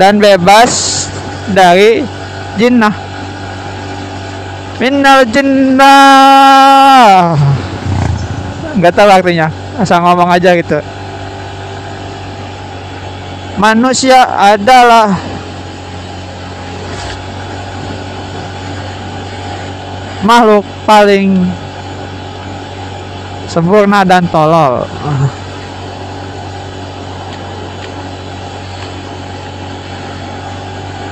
dan 0.00 0.16
bebas 0.16 1.04
dari 1.52 2.00
jinnah. 2.56 2.96
Minal 4.80 5.28
jinnah. 5.28 7.36
Nggak 8.74 8.92
tahu 8.96 9.08
artinya. 9.12 9.48
Asal 9.78 10.02
ngomong 10.02 10.32
aja 10.32 10.56
gitu. 10.56 10.80
Manusia 13.54 14.26
adalah 14.34 15.14
makhluk 20.26 20.66
paling 20.88 21.44
sempurna 23.46 24.02
dan 24.02 24.26
tolol 24.32 24.88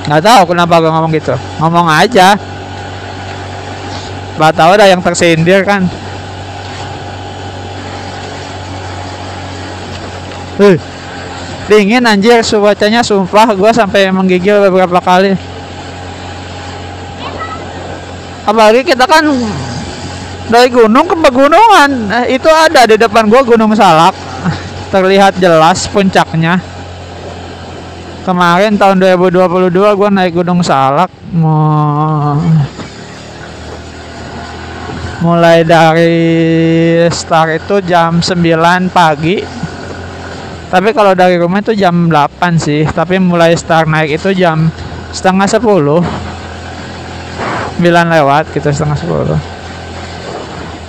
nggak 0.03 0.23
tahu 0.23 0.41
kenapa 0.51 0.83
gue 0.83 0.91
ngomong 0.91 1.11
gitu. 1.15 1.35
Ngomong 1.63 1.87
aja. 1.87 2.35
Siapa 4.43 4.59
tahu 4.59 4.75
ada 4.75 4.91
yang 4.91 4.99
tersindir 4.99 5.63
kan. 5.63 5.87
Heh. 10.59 10.75
dingin 11.71 12.03
anjir 12.03 12.43
cuacanya 12.43 12.99
sumpah 12.99 13.55
gua 13.55 13.71
sampai 13.71 14.11
menggigil 14.11 14.67
beberapa 14.67 14.99
kali. 14.99 15.31
Apalagi 18.43 18.83
kita 18.83 19.07
kan 19.07 19.31
dari 20.51 20.67
gunung 20.67 21.07
ke 21.07 21.15
pegunungan. 21.15 21.91
Eh, 22.27 22.35
itu 22.35 22.51
ada 22.51 22.83
di 22.83 22.99
depan 22.99 23.31
gua 23.31 23.47
gunung 23.47 23.71
salak. 23.79 24.11
Terlihat 24.91 25.39
jelas 25.39 25.87
puncaknya 25.87 26.72
kemarin 28.23 28.79
tahun 28.79 29.03
2022 29.03 29.99
gua 29.99 30.09
naik 30.09 30.39
gunung 30.39 30.63
salak. 30.63 31.11
Mau 31.35 32.39
mulai 35.23 35.63
dari 35.63 37.07
start 37.07 37.63
itu 37.63 37.79
jam 37.87 38.19
9 38.19 38.91
pagi. 38.91 39.39
Tapi 40.73 40.89
kalau 40.91 41.13
dari 41.13 41.37
rumah 41.37 41.61
itu 41.61 41.75
jam 41.75 42.09
8 42.09 42.59
sih. 42.59 42.85
Tapi 42.87 43.19
mulai 43.19 43.55
start 43.55 43.87
naik 43.91 44.11
itu 44.19 44.33
jam 44.33 44.71
setengah 45.13 45.45
10 45.45 45.61
9 45.61 46.01
lewat 47.85 48.49
gitu 48.55 48.73
setengah 48.73 48.97
10 48.97 49.37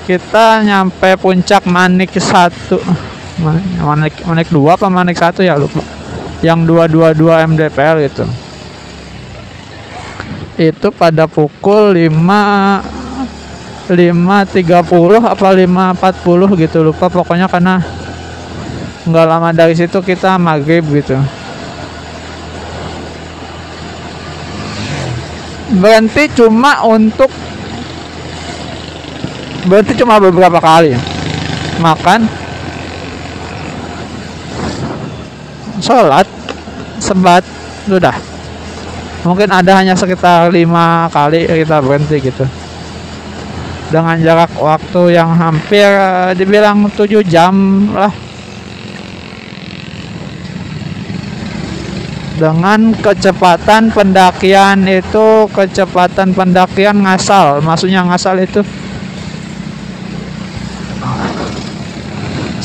kita 0.05 0.61
nyampe 0.61 1.17
puncak 1.17 1.65
manik 1.65 2.13
satu. 2.21 2.77
Manik 3.81 4.21
manik 4.29 4.53
dua 4.53 4.77
apa 4.79 4.87
manik 4.93 5.17
satu 5.19 5.43
ya 5.43 5.59
lupa 5.59 5.83
yang 6.41 6.67
222 6.67 7.51
mdpl 7.55 7.97
gitu. 8.09 8.25
Itu 10.59 10.89
pada 10.95 11.27
pukul 11.27 11.99
5 11.99 13.05
5.30 13.85 14.73
apa 15.21 15.49
5.40 15.53 16.63
gitu 16.65 16.79
lupa 16.81 17.13
pokoknya 17.13 17.45
karena 17.53 17.85
nggak 19.05 19.27
lama 19.29 19.53
dari 19.53 19.77
situ 19.77 20.01
kita 20.01 20.41
maghrib 20.41 20.81
gitu. 20.89 21.21
Berhenti 25.75 26.33
cuma 26.33 26.81
untuk 26.89 27.29
berhenti 29.69 29.93
cuma 30.01 30.17
beberapa 30.17 30.61
kali 30.61 30.97
makan 31.81 32.44
sholat 35.85 36.25
sebat 36.97 37.45
sudah. 37.85 38.17
Mungkin 39.29 39.53
ada 39.53 39.81
hanya 39.81 39.93
sekitar 39.93 40.49
lima 40.49 41.13
kali 41.13 41.45
kita 41.45 41.85
berhenti 41.85 42.17
gitu. 42.25 42.45
Dengan 43.93 44.17
jarak 44.17 44.57
waktu 44.57 45.17
yang 45.17 45.37
hampir 45.37 45.85
eh, 45.85 46.33
dibilang 46.33 46.89
7 46.89 47.21
jam 47.29 47.53
lah. 47.93 48.13
Dengan 52.35 52.91
kecepatan 52.99 53.95
pendakian 53.95 54.89
itu 54.91 55.47
kecepatan 55.55 56.35
pendakian 56.35 57.07
ngasal. 57.07 57.63
Maksudnya 57.63 58.03
ngasal 58.03 58.43
itu 58.43 58.67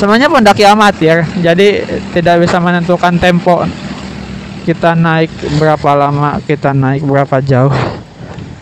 sebenarnya 0.00 0.32
pendaki 0.32 0.64
amatir 0.64 1.28
jadi 1.44 1.84
tidak 2.16 2.48
bisa 2.48 2.56
menentukan 2.56 3.20
tempo 3.20 3.68
kita 4.60 4.92
naik 4.92 5.32
berapa 5.56 5.90
lama 5.96 6.36
kita 6.44 6.76
naik 6.76 7.02
berapa 7.04 7.40
jauh. 7.40 7.72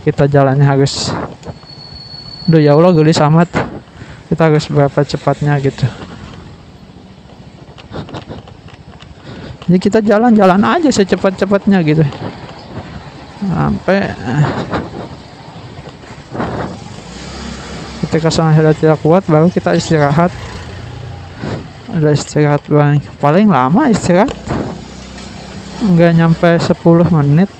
Kita 0.06 0.24
jalannya 0.30 0.64
harus 0.64 1.12
Duh 2.48 2.62
ya 2.62 2.72
Allah 2.72 2.96
gelis 2.96 3.20
amat. 3.20 3.50
Kita 4.32 4.48
harus 4.48 4.64
berapa 4.72 5.04
cepatnya 5.04 5.60
gitu. 5.60 5.84
Jadi 9.68 9.78
kita 9.84 10.00
jalan-jalan 10.00 10.64
aja 10.64 10.88
secepat-cepatnya 10.88 11.84
gitu. 11.84 12.08
Sampai 13.44 14.00
eh, 14.08 14.44
ketika 18.08 18.32
sang 18.32 18.56
tidak 18.56 18.96
kuat 19.04 19.28
baru 19.28 19.52
kita 19.52 19.76
istirahat 19.76 20.32
ada 21.98 22.14
istirahat 22.14 22.62
paling 22.70 23.02
paling 23.18 23.50
lama 23.50 23.90
istirahat. 23.90 24.30
Nggak 25.82 26.14
nyampe 26.14 26.50
10 26.58 26.78
menit 27.10 27.50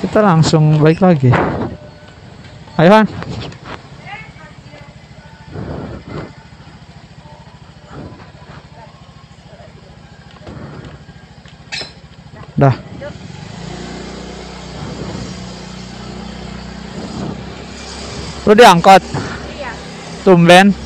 kita 0.00 0.18
langsung 0.24 0.80
balik 0.80 1.04
lagi. 1.04 1.32
Ayo 2.80 2.90
Han. 2.92 3.06
Dah. 12.56 12.76
Lu 18.42 18.52
diangkot 18.58 19.02
Iya. 19.54 19.72
tumben 20.26 20.81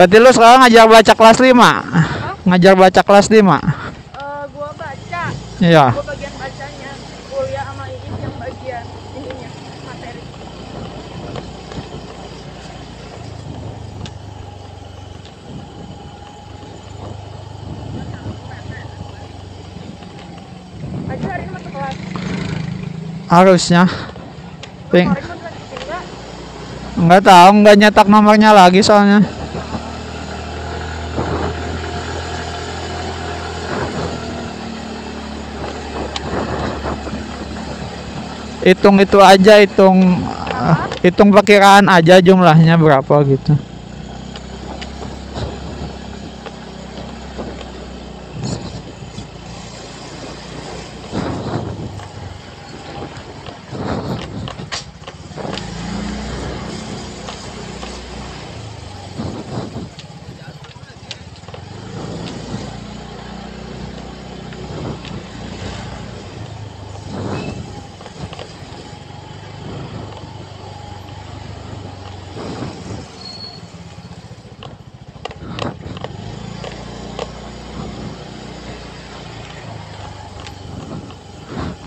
berarti 0.00 0.16
lu 0.16 0.30
sekarang 0.32 0.64
ngajar 0.64 0.88
baca 0.88 1.12
kelas 1.12 1.38
5 1.38 2.48
ngajar 2.48 2.72
baca 2.74 3.00
kelas 3.04 3.26
5 3.28 3.36
Eh, 3.36 3.52
gua 4.56 4.70
baca. 4.72 5.22
iya 5.60 5.84
Gua 5.92 6.04
bagian 6.08 6.34
bacanya. 6.40 6.90
Kuliah 7.28 7.64
sama 7.68 7.84
Iis 7.84 8.16
yang 8.16 8.34
bagian 8.40 8.84
ininya 9.12 9.50
materi. 9.84 10.22
Aja 21.10 21.26
hari 21.26 21.42
ini 21.44 21.52
masuk 21.52 21.72
kelas. 21.74 21.96
harusnya 23.30 23.82
Ping. 24.90 25.06
Kemarin 25.06 25.22
kan 25.22 25.38
lanjutin 25.38 25.80
nggak? 25.86 26.02
nggak 26.98 27.22
tahu 27.22 27.48
nggak 27.62 27.76
nyetak 27.78 28.06
nomornya 28.10 28.50
lagi 28.50 28.80
soalnya 28.82 29.22
hitung 38.64 38.96
itu 39.00 39.18
aja 39.20 39.60
hitung 39.60 40.20
eh, 40.52 40.76
hitung 41.08 41.32
perkiraan 41.32 41.88
aja 41.88 42.20
jumlahnya 42.20 42.76
berapa 42.76 43.24
gitu 43.24 43.69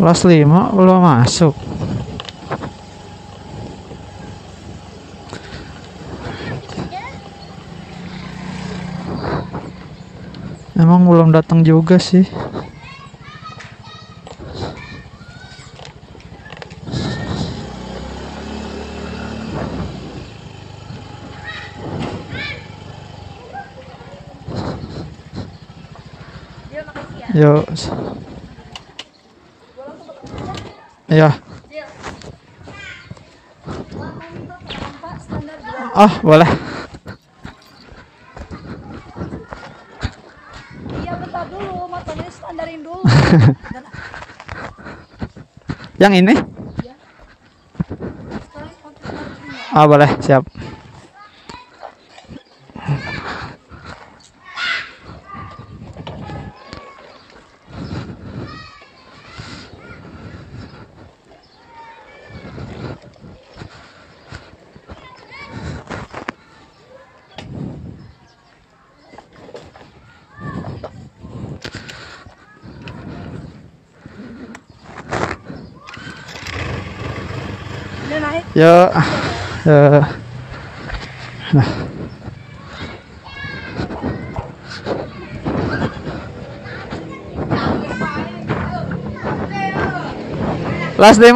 kelas 0.03 0.27
5 0.27 0.75
belum 0.75 0.99
masuk 0.99 1.55
emang 10.75 11.07
belum 11.07 11.31
datang 11.31 11.63
juga 11.63 11.95
sih 12.03 12.27
Yo. 27.33 27.65
Iya. 31.13 31.30
Oh, 35.93 36.13
boleh. 36.26 36.49
Iya 40.89 41.13
bentar 41.21 41.45
dulu, 41.54 41.86
matanya 41.86 42.30
standarin 42.34 42.82
dulu. 42.82 43.06
Yang 46.02 46.13
ini? 46.26 46.34
Pakai 48.34 48.73
Ah, 49.69 49.86
boleh. 49.86 50.10
Siap. 50.17 50.62
Yuk. 78.53 78.89
Yuk. 79.65 80.05
Nah. 81.53 81.69
Kelas 90.93 91.17
5 91.17 91.33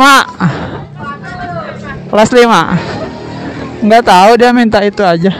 Kelas 2.13 2.30
5 2.32 3.84
Enggak 3.84 4.03
tahu 4.06 4.32
dia 4.38 4.53
minta 4.53 4.80
itu 4.86 5.01
aja 5.01 5.34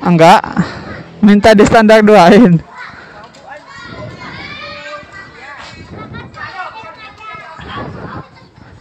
Enggak 0.00 0.40
Minta 1.20 1.52
di 1.52 1.66
standar 1.66 2.00
duain 2.00 2.62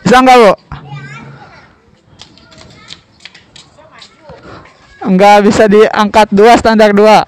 Bisa 0.05 0.21
enggak 0.21 0.37
bu? 0.39 0.62
Enggak 5.13 5.45
bisa 5.45 5.69
diangkat 5.69 6.33
dua 6.33 6.57
standar 6.57 6.89
dua. 6.89 7.21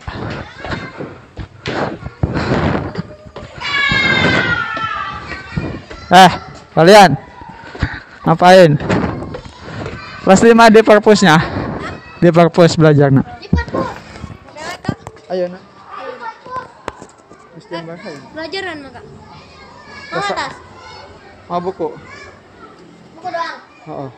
Eh, 6.10 6.32
kalian 6.74 7.14
ngapain? 8.26 8.74
Kelas 10.26 10.42
5 10.42 10.74
di 10.74 10.82
perpusnya. 10.82 11.38
Di 12.18 12.34
perpus 12.34 12.74
belajarnya. 12.74 13.22
Ayo 15.30 15.46
nak. 15.54 15.62
Pelajaran 18.34 18.78
maka. 18.82 19.02
Masa- 20.10 20.34
atas. 20.34 20.54
Mau 21.46 21.62
buku? 21.62 21.94
Buku 23.14 23.28
doang. 23.30 23.58
Oh, 23.86 24.10